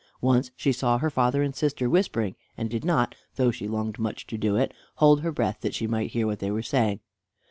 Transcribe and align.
Once 0.19 0.49
she 0.55 0.71
saw 0.71 0.97
her 0.97 1.11
father 1.11 1.43
and 1.43 1.55
sister 1.55 1.87
whispering, 1.87 2.35
and 2.57 2.71
did 2.71 2.83
not, 2.83 3.13
though 3.35 3.51
she 3.51 3.67
longed 3.67 3.99
much 3.99 4.25
to 4.25 4.35
do 4.35 4.55
it, 4.55 4.73
hold 4.95 5.21
her 5.21 5.31
breath 5.31 5.61
that 5.61 5.75
she 5.75 5.85
might 5.85 6.09
hear 6.09 6.25
what 6.25 6.39
they 6.39 6.49
were 6.49 6.63
saying. 6.63 6.99